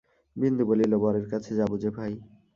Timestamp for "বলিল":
0.69-0.91